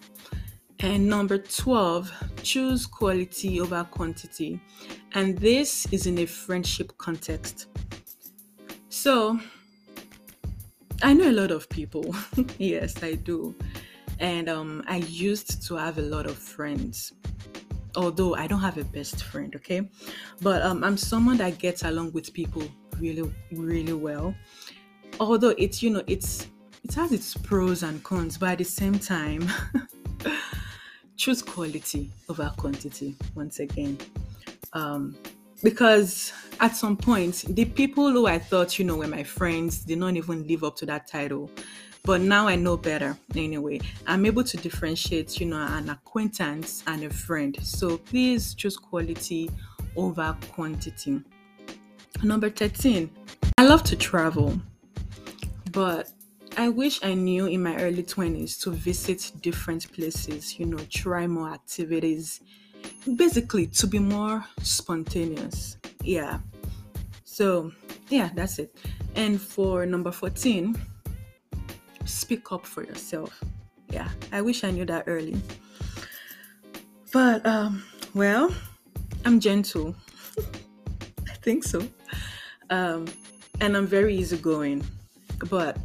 And 0.79 1.07
number 1.07 1.37
12, 1.37 2.11
choose 2.43 2.85
quality 2.85 3.61
over 3.61 3.85
quantity. 3.85 4.59
And 5.13 5.37
this 5.37 5.87
is 5.93 6.07
in 6.07 6.17
a 6.17 6.25
friendship 6.25 6.97
context. 6.97 7.67
So, 8.89 9.39
I 11.01 11.13
know 11.13 11.29
a 11.29 11.31
lot 11.31 11.51
of 11.51 11.69
people. 11.69 12.13
yes, 12.57 13.01
I 13.01 13.13
do. 13.15 13.55
And 14.19 14.49
um, 14.49 14.83
I 14.87 14.97
used 14.97 15.65
to 15.67 15.75
have 15.75 15.99
a 15.99 16.01
lot 16.01 16.25
of 16.25 16.37
friends. 16.37 17.13
Although 17.95 18.35
I 18.35 18.47
don't 18.47 18.59
have 18.59 18.77
a 18.77 18.83
best 18.83 19.23
friend, 19.23 19.55
okay? 19.55 19.89
But 20.41 20.63
um, 20.63 20.83
I'm 20.83 20.97
someone 20.97 21.37
that 21.37 21.59
gets 21.59 21.83
along 21.83 22.11
with 22.11 22.33
people 22.33 22.63
really, 22.99 23.31
really 23.51 23.93
well. 23.93 24.35
Although 25.19 25.53
it's, 25.57 25.83
you 25.83 25.91
know, 25.91 26.03
it's 26.07 26.47
it 26.83 26.93
has 26.95 27.11
its 27.11 27.33
pros 27.35 27.83
and 27.83 28.03
cons, 28.03 28.37
but 28.37 28.49
at 28.49 28.57
the 28.57 28.63
same 28.65 28.99
time, 28.99 29.47
choose 31.17 31.41
quality 31.41 32.11
over 32.29 32.51
quantity 32.57 33.15
once 33.35 33.59
again. 33.59 33.97
Um, 34.73 35.15
because 35.63 36.33
at 36.59 36.75
some 36.75 36.97
point, 36.97 37.45
the 37.47 37.65
people 37.65 38.11
who 38.11 38.27
I 38.27 38.37
thought, 38.37 38.77
you 38.77 38.85
know, 38.85 38.97
were 38.97 39.07
my 39.07 39.23
friends 39.23 39.79
did 39.79 39.97
not 39.97 40.15
even 40.15 40.45
live 40.45 40.63
up 40.63 40.75
to 40.77 40.85
that 40.87 41.07
title. 41.07 41.49
But 42.05 42.19
now 42.19 42.49
I 42.49 42.57
know 42.57 42.75
better 42.75 43.17
anyway. 43.33 43.79
I'm 44.05 44.25
able 44.25 44.43
to 44.43 44.57
differentiate, 44.57 45.39
you 45.39 45.45
know, 45.45 45.55
an 45.57 45.89
acquaintance 45.89 46.83
and 46.85 47.01
a 47.05 47.09
friend. 47.09 47.57
So 47.61 47.97
please 47.97 48.53
choose 48.53 48.75
quality 48.75 49.49
over 49.95 50.35
quantity. 50.51 51.21
Number 52.21 52.49
13, 52.49 53.09
I 53.57 53.65
love 53.65 53.83
to 53.83 53.95
travel, 53.95 54.59
but 55.71 56.11
I 56.55 56.69
wish 56.69 57.03
I 57.03 57.15
knew 57.15 57.47
in 57.47 57.63
my 57.63 57.75
early 57.77 58.03
20s 58.03 58.61
to 58.61 58.71
visit 58.71 59.31
different 59.41 59.91
places, 59.91 60.59
you 60.59 60.67
know, 60.67 60.77
try 60.89 61.25
more 61.25 61.49
activities, 61.49 62.41
basically 63.15 63.67
to 63.67 63.87
be 63.87 63.97
more 63.97 64.45
spontaneous. 64.61 65.77
Yeah. 66.03 66.39
So, 67.23 67.71
yeah, 68.09 68.29
that's 68.35 68.59
it. 68.59 68.75
And 69.15 69.41
for 69.41 69.85
number 69.87 70.11
14, 70.11 70.75
speak 72.05 72.51
up 72.51 72.65
for 72.65 72.83
yourself. 72.83 73.43
Yeah, 73.89 74.09
I 74.31 74.41
wish 74.41 74.63
I 74.63 74.71
knew 74.71 74.85
that 74.85 75.05
early. 75.07 75.35
But, 77.11 77.45
um, 77.47 77.83
well, 78.13 78.53
I'm 79.25 79.39
gentle. 79.39 79.95
I 81.27 81.33
think 81.41 81.63
so. 81.63 81.87
Um, 82.69 83.07
and 83.59 83.75
I'm 83.75 83.87
very 83.87 84.15
easygoing. 84.15 84.83
But 85.49 85.77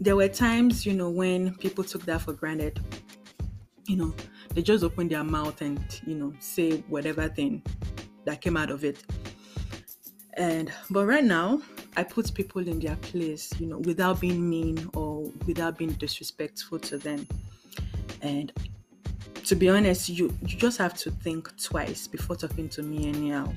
there 0.00 0.16
were 0.16 0.28
times, 0.28 0.84
you 0.84 0.92
know, 0.92 1.10
when 1.10 1.54
people 1.56 1.84
took 1.84 2.04
that 2.06 2.22
for 2.22 2.32
granted. 2.32 2.80
You 3.86 3.96
know, 3.96 4.14
they 4.52 4.62
just 4.62 4.82
open 4.82 5.08
their 5.08 5.22
mouth 5.22 5.60
and, 5.62 5.78
you 6.06 6.16
know, 6.16 6.32
say 6.40 6.78
whatever 6.88 7.28
thing 7.28 7.62
that 8.24 8.40
came 8.40 8.56
out 8.56 8.70
of 8.70 8.84
it. 8.84 9.04
And 10.34 10.70
but 10.90 11.06
right 11.06 11.24
now, 11.24 11.62
I 11.96 12.02
put 12.02 12.34
people 12.34 12.66
in 12.66 12.78
their 12.78 12.96
place, 12.96 13.58
you 13.58 13.66
know, 13.66 13.78
without 13.78 14.20
being 14.20 14.48
mean 14.48 14.90
or 14.94 15.32
without 15.46 15.78
being 15.78 15.92
disrespectful 15.92 16.78
to 16.80 16.98
them. 16.98 17.26
And 18.20 18.52
to 19.44 19.54
be 19.54 19.68
honest, 19.70 20.08
you 20.08 20.34
you 20.42 20.56
just 20.56 20.76
have 20.78 20.94
to 20.98 21.10
think 21.10 21.50
twice 21.56 22.06
before 22.06 22.36
talking 22.36 22.68
to 22.70 22.82
me 22.82 23.08
anyhow. 23.08 23.54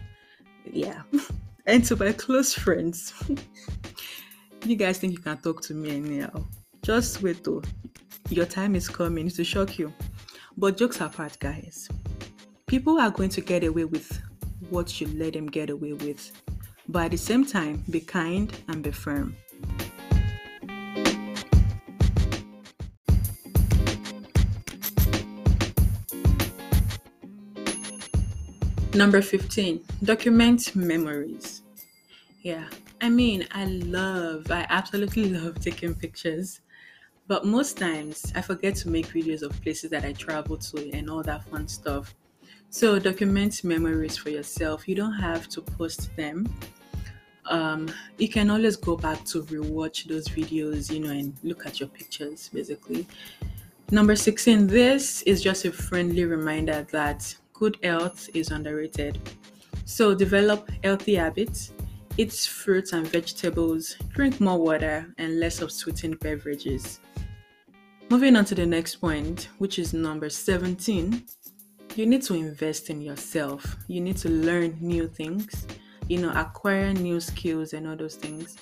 Yeah. 0.72 1.02
and 1.66 1.84
to 1.86 1.96
my 1.98 2.14
close 2.14 2.54
friends. 2.54 3.14
you 4.66 4.76
guys 4.76 4.98
think 4.98 5.14
you 5.14 5.20
can 5.20 5.38
talk 5.38 5.62
to 5.64 5.74
me 5.74 5.98
anyhow. 5.98 6.46
Just 6.82 7.22
wait 7.22 7.44
though. 7.44 7.62
Your 8.30 8.46
time 8.46 8.76
is 8.76 8.88
coming 8.88 9.30
to 9.30 9.44
shock 9.44 9.80
you. 9.80 9.94
But 10.58 10.78
jokes 10.78 11.02
apart, 11.02 11.38
guys, 11.40 11.90
people 12.68 13.00
are 13.00 13.10
going 13.10 13.30
to 13.30 13.42
get 13.42 13.64
away 13.64 13.86
with 13.86 14.22
what 14.70 15.00
you 15.00 15.08
let 15.08 15.34
them 15.34 15.48
get 15.48 15.70
away 15.70 15.94
with. 15.94 16.32
But 16.88 17.06
at 17.06 17.12
the 17.12 17.18
same 17.18 17.46
time, 17.46 17.84
be 17.90 18.02
kind 18.02 18.52
and 18.68 18.84
be 18.84 18.92
firm. 18.92 19.36
Number 28.94 29.22
15, 29.22 29.80
document 30.04 30.76
memories. 30.76 31.62
Yeah, 32.42 32.66
I 33.02 33.10
mean, 33.10 33.48
I 33.52 33.66
love, 33.66 34.52
I 34.52 34.66
absolutely 34.70 35.30
love 35.40 35.60
taking 35.60 35.96
pictures. 35.96 36.62
But 37.28 37.46
most 37.46 37.78
times 37.78 38.32
I 38.36 38.42
forget 38.42 38.76
to 38.78 38.90
make 38.90 39.08
videos 39.08 39.44
of 39.44 39.52
places 39.62 39.92
that 39.92 40.04
I 40.04 40.14
travel 40.14 40.58
to 40.58 40.92
and 40.92 41.10
all 41.10 41.22
that 41.24 41.44
fun 41.46 41.68
stuff. 41.68 42.16
So 42.72 43.00
document 43.00 43.64
memories 43.64 44.18
for 44.18 44.30
yourself. 44.30 44.88
You 44.88 44.96
don't 44.96 45.14
have 45.14 45.48
to 45.50 45.62
post 45.62 46.16
them. 46.16 46.52
Um, 47.46 47.90
you 48.18 48.30
can 48.30 48.50
always 48.50 48.76
go 48.76 48.96
back 48.96 49.24
to 49.26 49.44
rewatch 49.44 50.08
those 50.08 50.28
videos, 50.28 50.92
you 50.92 51.00
know, 51.00 51.12
and 51.12 51.36
look 51.44 51.66
at 51.66 51.80
your 51.80 51.90
pictures 51.90 52.50
basically. 52.50 53.08
Number 53.92 54.16
16, 54.16 54.68
this 54.68 55.22
is 55.24 55.42
just 55.42 55.66
a 55.66 55.72
friendly 55.72 56.26
reminder 56.26 56.86
that 56.92 57.36
good 57.54 57.78
health 57.84 58.30
is 58.34 58.52
underrated. 58.52 59.20
So 59.86 60.14
develop 60.14 60.70
healthy 60.84 61.16
habits 61.16 61.74
Eat 62.20 62.34
fruits 62.34 62.92
and 62.92 63.08
vegetables, 63.08 63.96
drink 64.10 64.42
more 64.42 64.60
water, 64.60 65.08
and 65.18 65.40
less 65.40 65.62
of 65.62 65.72
sweetened 65.72 66.20
beverages. 66.20 67.00
Moving 68.10 68.36
on 68.36 68.44
to 68.44 68.56
the 68.56 68.66
next 68.66 68.98
point, 68.98 69.48
which 69.58 69.80
is 69.80 69.94
number 69.94 70.30
17, 70.30 71.24
you 71.96 72.06
need 72.06 72.22
to 72.24 72.34
invest 72.34 72.90
in 72.90 73.00
yourself. 73.00 73.78
You 73.88 74.02
need 74.02 74.18
to 74.18 74.28
learn 74.28 74.78
new 74.82 75.08
things, 75.08 75.66
you 76.10 76.20
know, 76.20 76.32
acquire 76.32 76.92
new 76.92 77.22
skills 77.22 77.72
and 77.72 77.88
all 77.88 77.96
those 77.96 78.16
things. 78.16 78.58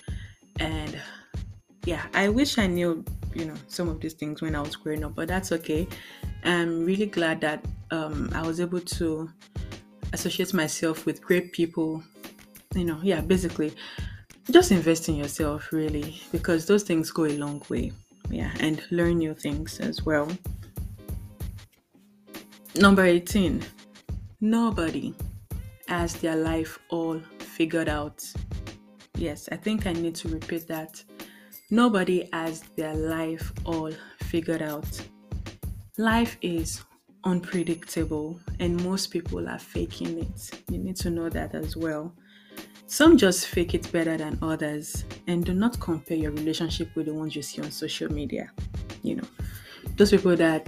And 0.59 1.01
yeah, 1.83 2.05
I 2.13 2.29
wish 2.29 2.59
I 2.59 2.67
knew, 2.67 3.03
you 3.33 3.45
know, 3.45 3.55
some 3.69 3.89
of 3.89 3.99
these 3.99 4.13
things 4.13 4.39
when 4.39 4.55
I 4.55 4.61
was 4.61 4.75
growing 4.75 5.03
up, 5.03 5.15
but 5.15 5.29
that's 5.29 5.51
okay. 5.53 5.87
I'm 6.43 6.85
really 6.85 7.07
glad 7.07 7.41
that 7.41 7.65
um, 7.89 8.29
I 8.35 8.45
was 8.45 8.59
able 8.59 8.81
to 8.81 9.31
associate 10.13 10.53
myself 10.53 11.07
with 11.07 11.23
great 11.23 11.53
people 11.53 12.03
you 12.77 12.85
know, 12.85 12.99
yeah, 13.03 13.21
basically, 13.21 13.73
just 14.51 14.71
invest 14.71 15.09
in 15.09 15.15
yourself, 15.15 15.71
really, 15.71 16.21
because 16.31 16.65
those 16.65 16.83
things 16.83 17.11
go 17.11 17.25
a 17.25 17.37
long 17.37 17.61
way. 17.69 17.91
Yeah, 18.29 18.51
and 18.59 18.83
learn 18.91 19.19
new 19.19 19.33
things 19.33 19.79
as 19.79 20.05
well. 20.05 20.29
Number 22.75 23.05
18, 23.05 23.63
nobody 24.41 25.15
has 25.87 26.13
their 26.15 26.35
life 26.35 26.77
all 26.89 27.21
figured 27.39 27.89
out. 27.89 28.23
Yes, 29.15 29.47
I 29.51 29.55
think 29.55 29.87
I 29.87 29.93
need 29.93 30.15
to 30.15 30.27
repeat 30.27 30.67
that. 30.67 31.01
Nobody 31.71 32.29
has 32.33 32.61
their 32.75 32.93
life 32.93 33.51
all 33.65 33.91
figured 34.23 34.61
out. 34.61 35.01
Life 35.97 36.37
is 36.41 36.83
unpredictable, 37.23 38.39
and 38.59 38.81
most 38.83 39.07
people 39.07 39.49
are 39.49 39.59
faking 39.59 40.19
it. 40.19 40.63
You 40.69 40.77
need 40.77 40.97
to 40.97 41.09
know 41.09 41.29
that 41.29 41.55
as 41.55 41.75
well. 41.75 42.13
Some 42.89 43.17
just 43.17 43.47
fake 43.47 43.73
it 43.73 43.91
better 43.91 44.17
than 44.17 44.39
others, 44.41 45.03
and 45.27 45.45
do 45.45 45.53
not 45.53 45.77
compare 45.79 46.15
your 46.17 46.31
relationship 46.31 46.95
with 46.95 47.07
the 47.07 47.13
ones 47.13 47.35
you 47.35 47.41
see 47.41 47.61
on 47.61 47.69
social 47.69 48.11
media. 48.11 48.49
You 49.03 49.17
know, 49.17 49.27
those 49.97 50.11
people 50.11 50.37
that 50.37 50.65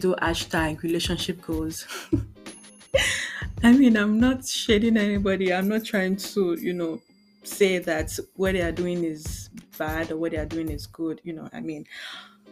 do 0.00 0.14
hashtag 0.20 0.82
relationship 0.82 1.42
goals. 1.42 1.86
I 3.62 3.72
mean, 3.72 3.96
I'm 3.96 4.18
not 4.18 4.46
shading 4.46 4.96
anybody. 4.96 5.52
I'm 5.52 5.68
not 5.68 5.84
trying 5.84 6.16
to, 6.16 6.54
you 6.54 6.72
know, 6.72 7.02
say 7.42 7.78
that 7.78 8.18
what 8.36 8.52
they 8.52 8.62
are 8.62 8.72
doing 8.72 9.04
is 9.04 9.50
bad 9.76 10.12
or 10.12 10.16
what 10.16 10.32
they 10.32 10.38
are 10.38 10.46
doing 10.46 10.70
is 10.70 10.86
good, 10.86 11.20
you 11.22 11.34
know, 11.34 11.48
I 11.52 11.60
mean. 11.60 11.84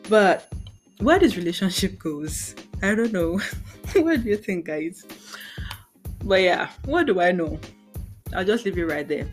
But 0.08 0.52
where 0.98 1.18
relationship 1.18 1.98
goes, 1.98 2.54
I 2.82 2.94
don't 2.94 3.12
know. 3.12 3.40
what 3.96 4.22
do 4.22 4.28
you 4.28 4.36
think, 4.36 4.66
guys? 4.66 5.04
But 6.22 6.42
yeah, 6.42 6.70
what 6.84 7.06
do 7.06 7.20
I 7.20 7.32
know? 7.32 7.58
I'll 8.34 8.44
just 8.44 8.64
leave 8.64 8.78
it 8.78 8.86
right 8.86 9.06
there. 9.06 9.26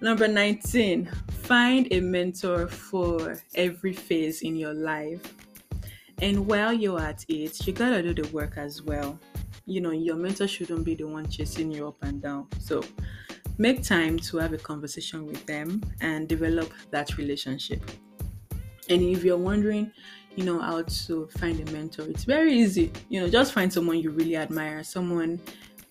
Number 0.00 0.28
19, 0.28 1.06
find 1.30 1.88
a 1.90 2.00
mentor 2.00 2.66
for 2.66 3.38
every 3.54 3.92
phase 3.92 4.42
in 4.42 4.56
your 4.56 4.74
life. 4.74 5.34
And 6.22 6.46
while 6.46 6.72
you're 6.72 7.00
at 7.00 7.24
it, 7.28 7.66
you 7.66 7.72
gotta 7.72 8.02
do 8.02 8.14
the 8.14 8.28
work 8.30 8.56
as 8.56 8.82
well. 8.82 9.18
You 9.66 9.80
know, 9.80 9.90
your 9.90 10.16
mentor 10.16 10.48
shouldn't 10.48 10.84
be 10.84 10.94
the 10.94 11.04
one 11.04 11.28
chasing 11.28 11.70
you 11.70 11.88
up 11.88 11.96
and 12.02 12.22
down. 12.22 12.46
So 12.58 12.82
make 13.58 13.82
time 13.82 14.18
to 14.18 14.38
have 14.38 14.52
a 14.52 14.58
conversation 14.58 15.26
with 15.26 15.44
them 15.46 15.82
and 16.00 16.28
develop 16.28 16.72
that 16.90 17.16
relationship. 17.16 17.82
And 18.88 19.02
if 19.02 19.24
you're 19.24 19.38
wondering, 19.38 19.92
you 20.36 20.44
know, 20.44 20.60
how 20.60 20.82
to 20.82 21.26
find 21.38 21.66
a 21.66 21.72
mentor, 21.72 22.08
it's 22.08 22.24
very 22.24 22.52
easy. 22.52 22.92
You 23.08 23.20
know, 23.20 23.28
just 23.28 23.52
find 23.52 23.72
someone 23.72 23.98
you 23.98 24.10
really 24.10 24.36
admire, 24.36 24.84
someone 24.84 25.40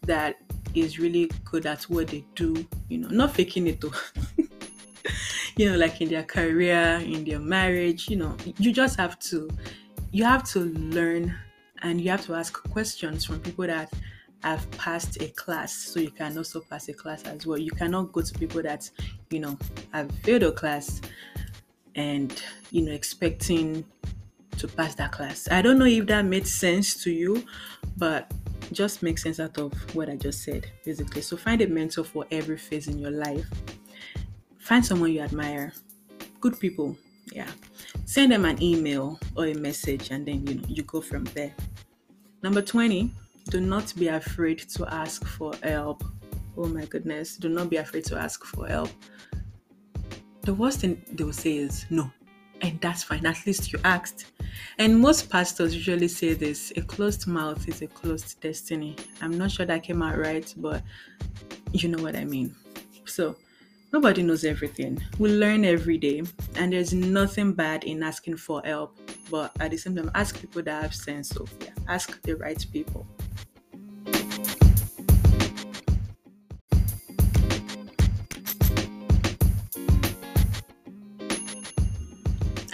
that 0.03 0.44
is 0.77 0.99
really 0.99 1.29
good 1.43 1.65
at 1.65 1.83
what 1.83 2.07
they 2.07 2.25
do, 2.35 2.65
you 2.89 2.97
know, 2.97 3.07
not 3.09 3.33
faking 3.33 3.67
it 3.67 3.81
though. 3.81 3.93
you 5.57 5.69
know, 5.69 5.77
like 5.77 6.01
in 6.01 6.09
their 6.09 6.23
career, 6.23 7.01
in 7.03 7.23
their 7.23 7.39
marriage, 7.39 8.09
you 8.09 8.17
know, 8.17 8.35
you 8.57 8.71
just 8.71 8.97
have 8.97 9.19
to 9.19 9.49
you 10.11 10.23
have 10.23 10.43
to 10.49 10.59
learn 10.61 11.35
and 11.81 11.99
you 11.99 12.09
have 12.09 12.25
to 12.25 12.33
ask 12.35 12.53
questions 12.71 13.25
from 13.25 13.39
people 13.41 13.67
that 13.67 13.91
have 14.43 14.69
passed 14.71 15.21
a 15.21 15.27
class 15.29 15.73
so 15.73 15.99
you 15.99 16.11
can 16.11 16.37
also 16.37 16.61
pass 16.61 16.87
a 16.87 16.93
class 16.93 17.23
as 17.23 17.45
well. 17.45 17.57
You 17.57 17.71
cannot 17.71 18.11
go 18.11 18.21
to 18.21 18.33
people 18.39 18.61
that, 18.61 18.89
you 19.29 19.39
know, 19.39 19.57
have 19.91 20.11
failed 20.23 20.43
a 20.43 20.51
class 20.51 21.01
and 21.95 22.41
you 22.71 22.81
know 22.81 22.91
expecting 22.91 23.85
to 24.57 24.67
pass 24.67 24.95
that 24.95 25.11
class. 25.11 25.47
I 25.51 25.61
don't 25.61 25.79
know 25.79 25.85
if 25.85 26.05
that 26.07 26.23
made 26.25 26.47
sense 26.47 27.03
to 27.03 27.11
you, 27.11 27.45
but 27.97 28.31
just 28.71 29.03
make 29.03 29.17
sense 29.17 29.39
out 29.39 29.57
of 29.57 29.73
what 29.95 30.09
I 30.09 30.15
just 30.15 30.43
said, 30.43 30.67
basically. 30.83 31.21
So 31.21 31.37
find 31.37 31.61
a 31.61 31.67
mentor 31.67 32.03
for 32.03 32.25
every 32.31 32.57
phase 32.57 32.87
in 32.87 32.99
your 32.99 33.11
life. 33.11 33.45
Find 34.59 34.85
someone 34.85 35.11
you 35.11 35.21
admire. 35.21 35.73
Good 36.41 36.59
people. 36.59 36.97
Yeah. 37.31 37.49
Send 38.05 38.31
them 38.31 38.45
an 38.45 38.61
email 38.61 39.19
or 39.35 39.47
a 39.47 39.53
message 39.53 40.11
and 40.11 40.25
then 40.25 40.45
you 40.47 40.55
know 40.55 40.63
you 40.67 40.83
go 40.83 41.01
from 41.01 41.23
there. 41.35 41.53
Number 42.43 42.61
20, 42.61 43.11
do 43.49 43.61
not 43.61 43.93
be 43.95 44.07
afraid 44.07 44.59
to 44.59 44.93
ask 44.93 45.25
for 45.25 45.53
help. 45.63 46.03
Oh 46.57 46.67
my 46.67 46.85
goodness, 46.85 47.37
do 47.37 47.49
not 47.49 47.69
be 47.69 47.77
afraid 47.77 48.05
to 48.05 48.17
ask 48.17 48.43
for 48.45 48.67
help. 48.67 48.89
The 50.41 50.53
worst 50.53 50.79
thing 50.81 51.03
they 51.11 51.23
will 51.23 51.33
say 51.33 51.57
is 51.57 51.85
no. 51.89 52.11
And 52.65 52.81
that's 52.81 53.03
fine. 53.03 53.23
At 53.27 53.45
least 53.45 53.71
you 53.71 53.79
asked. 53.83 54.31
And 54.79 54.99
most 54.99 55.29
pastors 55.29 55.75
usually 55.75 56.07
say 56.07 56.33
this 56.33 56.73
a 56.75 56.81
closed 56.81 57.27
mouth 57.27 57.67
is 57.69 57.83
a 57.83 57.87
closed 57.87 58.41
destiny. 58.41 58.95
I'm 59.21 59.37
not 59.37 59.51
sure 59.51 59.67
that 59.67 59.83
came 59.83 60.01
out 60.01 60.17
right, 60.17 60.51
but 60.57 60.81
you 61.73 61.89
know 61.89 62.01
what 62.01 62.15
I 62.15 62.25
mean. 62.25 62.55
So, 63.05 63.35
nobody 63.93 64.23
knows 64.23 64.43
everything. 64.43 64.99
We 65.19 65.29
learn 65.29 65.63
every 65.63 65.99
day, 65.99 66.23
and 66.55 66.73
there's 66.73 66.91
nothing 66.91 67.53
bad 67.53 67.83
in 67.83 68.01
asking 68.01 68.37
for 68.37 68.63
help. 68.65 68.97
But 69.29 69.51
at 69.59 69.69
the 69.69 69.77
same 69.77 69.95
time, 69.95 70.09
ask 70.15 70.41
people 70.41 70.63
that 70.63 70.81
have 70.81 70.95
sense. 70.95 71.29
So, 71.29 71.45
yeah, 71.61 71.69
ask 71.87 72.19
the 72.23 72.35
right 72.35 72.65
people. 72.73 73.05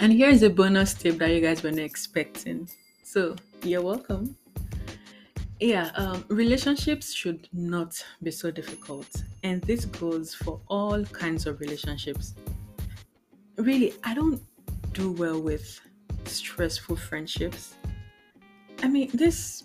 And 0.02 0.12
here's 0.12 0.42
a 0.42 0.50
bonus 0.50 0.94
tip 0.94 1.18
that 1.18 1.30
you 1.30 1.40
guys 1.40 1.62
weren't 1.62 1.78
expecting. 1.78 2.68
So 3.04 3.36
you're 3.62 3.82
welcome. 3.82 4.36
Yeah, 5.60 5.92
um, 5.94 6.24
relationships 6.26 7.14
should 7.14 7.48
not 7.52 8.04
be 8.20 8.32
so 8.32 8.50
difficult. 8.50 9.06
And 9.44 9.62
this 9.62 9.84
goes 9.84 10.34
for 10.34 10.60
all 10.66 11.04
kinds 11.04 11.46
of 11.46 11.60
relationships. 11.60 12.34
Really, 13.56 13.94
I 14.02 14.12
don't 14.12 14.42
do 14.92 15.12
well 15.12 15.40
with 15.40 15.80
stressful 16.24 16.96
friendships. 16.96 17.76
I 18.82 18.88
mean, 18.88 19.08
this 19.14 19.62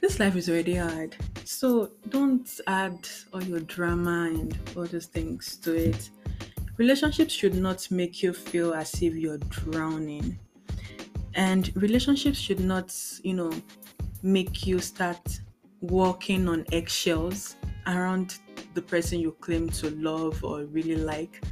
this 0.00 0.20
life 0.20 0.36
is 0.36 0.48
already 0.48 0.76
hard. 0.76 1.16
So 1.42 1.90
don't 2.10 2.48
add 2.68 3.08
all 3.32 3.42
your 3.42 3.58
drama 3.58 4.30
and 4.32 4.56
all 4.76 4.84
those 4.84 5.06
things 5.06 5.56
to 5.56 5.74
it 5.74 6.10
relationships 6.78 7.34
should 7.34 7.54
not 7.54 7.90
make 7.90 8.22
you 8.22 8.32
feel 8.32 8.72
as 8.72 8.94
if 9.02 9.14
you're 9.14 9.38
drowning. 9.38 10.38
And 11.34 11.70
relationships 11.76 12.38
should 12.38 12.60
not 12.60 12.94
you 13.22 13.34
know 13.34 13.52
make 14.22 14.66
you 14.66 14.78
start 14.78 15.40
walking 15.80 16.48
on 16.48 16.64
eggshells 16.72 17.56
around 17.86 18.38
the 18.74 18.82
person 18.82 19.20
you 19.20 19.32
claim 19.40 19.68
to 19.68 19.90
love 19.90 20.42
or 20.42 20.64
really 20.64 20.96
like. 20.96 21.42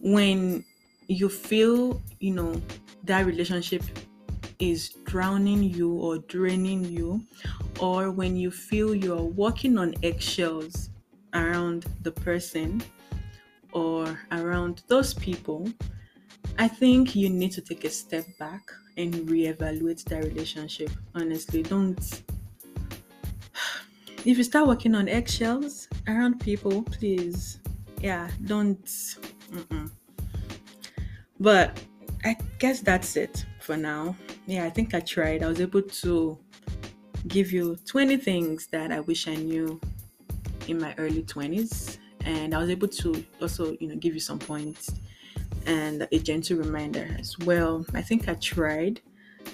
When 0.00 0.64
you 1.06 1.28
feel 1.28 2.02
you 2.20 2.34
know 2.34 2.60
that 3.04 3.24
relationship 3.26 3.82
is 4.58 4.90
drowning 5.04 5.62
you 5.62 5.92
or 5.92 6.18
draining 6.18 6.84
you 6.84 7.22
or 7.80 8.10
when 8.10 8.36
you 8.36 8.50
feel 8.50 8.92
you're 8.94 9.22
walking 9.22 9.78
on 9.78 9.94
eggshells 10.02 10.90
around 11.32 11.86
the 12.02 12.10
person 12.10 12.82
or 13.78 14.18
around 14.32 14.82
those 14.88 15.14
people, 15.14 15.70
I 16.58 16.66
think 16.66 17.14
you 17.14 17.28
need 17.30 17.52
to 17.52 17.60
take 17.60 17.84
a 17.84 17.90
step 17.90 18.26
back 18.38 18.62
and 18.96 19.14
reevaluate 19.28 20.02
that 20.04 20.24
relationship. 20.24 20.90
Honestly, 21.14 21.62
don't. 21.62 22.02
If 24.24 24.36
you 24.36 24.44
start 24.44 24.66
working 24.66 24.96
on 24.96 25.08
eggshells 25.08 25.88
around 26.08 26.40
people, 26.40 26.82
please, 26.82 27.60
yeah, 28.00 28.28
don't. 28.46 28.84
Mm-mm. 28.84 29.90
But 31.38 31.80
I 32.24 32.36
guess 32.58 32.80
that's 32.80 33.16
it 33.16 33.46
for 33.60 33.76
now. 33.76 34.16
Yeah, 34.46 34.64
I 34.64 34.70
think 34.70 34.92
I 34.92 35.00
tried. 35.00 35.44
I 35.44 35.46
was 35.46 35.60
able 35.60 35.82
to 36.02 36.36
give 37.28 37.52
you 37.52 37.76
20 37.86 38.16
things 38.16 38.66
that 38.72 38.90
I 38.90 39.00
wish 39.00 39.28
I 39.28 39.36
knew 39.36 39.80
in 40.66 40.80
my 40.80 40.94
early 40.98 41.22
20s 41.22 41.97
and 42.28 42.54
I 42.54 42.58
was 42.58 42.68
able 42.68 42.88
to 42.88 43.24
also, 43.40 43.74
you 43.80 43.88
know, 43.88 43.96
give 43.96 44.12
you 44.12 44.20
some 44.20 44.38
points 44.38 44.92
and 45.64 46.06
a 46.12 46.18
gentle 46.18 46.58
reminder 46.58 47.08
as 47.18 47.38
well. 47.38 47.86
I 47.94 48.02
think 48.02 48.28
I 48.28 48.34
tried. 48.34 49.00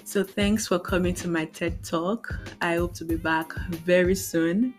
So 0.03 0.25
thanks 0.25 0.67
for 0.67 0.77
coming 0.77 1.13
to 1.15 1.29
my 1.29 1.45
TED 1.45 1.81
Talk. 1.85 2.37
I 2.61 2.75
hope 2.75 2.93
to 2.95 3.05
be 3.05 3.15
back 3.15 3.53
very 3.69 4.13
soon. 4.13 4.73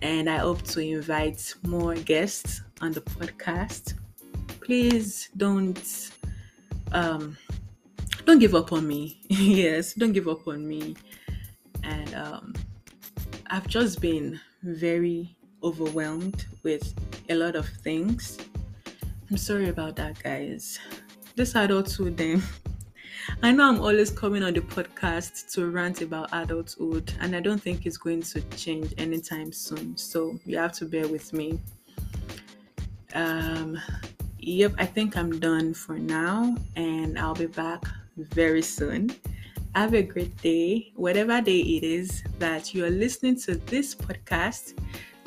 And 0.00 0.30
I 0.30 0.36
hope 0.36 0.62
to 0.74 0.80
invite 0.80 1.54
more 1.66 1.96
guests 1.96 2.62
on 2.80 2.92
the 2.92 3.00
podcast. 3.00 3.94
Please 4.60 5.28
don't 5.36 6.12
um 6.92 7.36
don't 8.26 8.38
give 8.38 8.54
up 8.54 8.72
on 8.72 8.86
me. 8.86 9.20
yes, 9.28 9.92
don't 9.94 10.12
give 10.12 10.28
up 10.28 10.46
on 10.46 10.68
me. 10.68 10.94
And 11.82 12.14
um 12.14 12.54
I've 13.48 13.66
just 13.66 14.00
been 14.00 14.38
very 14.62 15.36
overwhelmed 15.64 16.46
with 16.62 16.94
a 17.28 17.34
lot 17.34 17.56
of 17.56 17.68
things. 17.68 18.38
I'm 19.30 19.36
sorry 19.36 19.68
about 19.68 19.96
that, 19.96 20.22
guys. 20.22 20.78
This 21.36 21.54
adulthood, 21.54 22.16
then. 22.16 22.42
I 23.42 23.52
know 23.52 23.68
I'm 23.68 23.80
always 23.80 24.10
coming 24.10 24.42
on 24.42 24.54
the 24.54 24.60
podcast 24.60 25.52
to 25.52 25.66
rant 25.70 26.00
about 26.00 26.30
adulthood, 26.32 27.12
and 27.20 27.36
I 27.36 27.40
don't 27.40 27.60
think 27.60 27.84
it's 27.84 27.98
going 27.98 28.22
to 28.22 28.40
change 28.56 28.94
anytime 28.96 29.52
soon. 29.52 29.96
So 29.96 30.38
you 30.46 30.56
have 30.56 30.72
to 30.74 30.86
bear 30.86 31.06
with 31.06 31.32
me. 31.34 31.60
Um, 33.14 33.78
yep, 34.38 34.72
I 34.78 34.86
think 34.86 35.16
I'm 35.16 35.38
done 35.38 35.74
for 35.74 35.98
now, 35.98 36.56
and 36.76 37.18
I'll 37.18 37.34
be 37.34 37.46
back 37.46 37.84
very 38.16 38.62
soon. 38.62 39.10
Have 39.74 39.94
a 39.94 40.02
great 40.02 40.36
day, 40.38 40.92
whatever 40.96 41.40
day 41.42 41.60
it 41.60 41.84
is 41.84 42.24
that 42.38 42.74
you 42.74 42.84
are 42.86 42.90
listening 42.90 43.38
to 43.40 43.56
this 43.56 43.94
podcast 43.94 44.72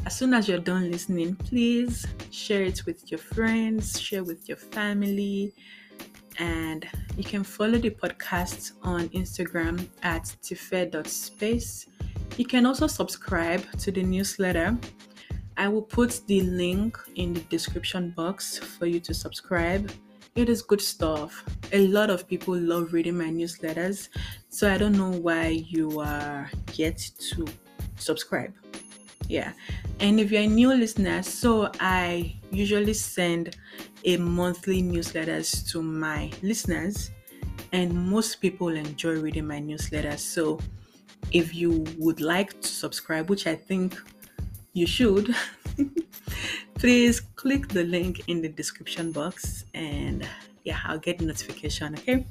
as 0.05 0.15
soon 0.15 0.33
as 0.33 0.47
you're 0.47 0.59
done 0.59 0.89
listening, 0.89 1.35
please 1.35 2.07
share 2.31 2.63
it 2.63 2.85
with 2.85 3.11
your 3.11 3.19
friends, 3.19 3.99
share 3.99 4.23
with 4.23 4.47
your 4.49 4.57
family, 4.57 5.53
and 6.39 6.87
you 7.17 7.23
can 7.23 7.43
follow 7.43 7.77
the 7.77 7.91
podcast 7.91 8.71
on 8.81 9.09
Instagram 9.09 9.87
at 10.01 10.35
tife.space. 10.41 11.85
You 12.37 12.45
can 12.45 12.65
also 12.65 12.87
subscribe 12.87 13.63
to 13.79 13.91
the 13.91 14.01
newsletter. 14.01 14.77
I 15.57 15.67
will 15.67 15.83
put 15.83 16.21
the 16.27 16.41
link 16.41 16.97
in 17.15 17.33
the 17.33 17.41
description 17.41 18.11
box 18.11 18.57
for 18.57 18.87
you 18.87 18.99
to 19.01 19.13
subscribe. 19.13 19.91
It 20.35 20.49
is 20.49 20.61
good 20.61 20.81
stuff. 20.81 21.43
A 21.73 21.87
lot 21.87 22.09
of 22.09 22.27
people 22.27 22.57
love 22.57 22.93
reading 22.93 23.17
my 23.17 23.25
newsletters, 23.25 24.09
so 24.49 24.71
I 24.71 24.77
don't 24.77 24.97
know 24.97 25.11
why 25.11 25.47
you 25.47 25.99
are 25.99 26.49
yet 26.73 26.97
to 26.97 27.45
subscribe 27.97 28.60
Yeah. 29.31 29.53
And 30.01 30.19
if 30.19 30.29
you're 30.29 30.41
a 30.41 30.47
new 30.61 30.73
listener, 30.73 31.23
so 31.23 31.71
I 31.79 32.35
usually 32.51 32.93
send 32.93 33.55
a 34.03 34.17
monthly 34.17 34.83
newsletters 34.83 35.65
to 35.71 35.81
my 35.81 36.29
listeners, 36.43 37.11
and 37.71 37.93
most 37.93 38.41
people 38.41 38.67
enjoy 38.67 39.21
reading 39.21 39.47
my 39.47 39.61
newsletters. 39.61 40.19
So 40.19 40.59
if 41.31 41.55
you 41.55 41.85
would 41.97 42.19
like 42.19 42.59
to 42.59 42.67
subscribe, 42.67 43.29
which 43.29 43.47
I 43.47 43.55
think 43.55 43.95
you 44.73 44.85
should, 44.85 45.33
please 46.73 47.21
click 47.21 47.69
the 47.69 47.85
link 47.85 48.23
in 48.27 48.41
the 48.41 48.49
description 48.49 49.13
box 49.13 49.63
and 49.73 50.27
yeah, 50.65 50.79
I'll 50.83 50.99
get 50.99 51.21
notification, 51.21 51.93
okay? 51.99 52.25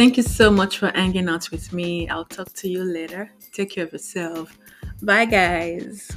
Thank 0.00 0.16
you 0.16 0.22
so 0.22 0.50
much 0.50 0.78
for 0.78 0.88
hanging 0.94 1.28
out 1.28 1.50
with 1.50 1.74
me. 1.74 2.08
I'll 2.08 2.24
talk 2.24 2.54
to 2.54 2.70
you 2.70 2.82
later. 2.82 3.30
Take 3.52 3.72
care 3.72 3.84
of 3.84 3.92
yourself. 3.92 4.56
Bye, 5.02 5.26
guys. 5.26 6.10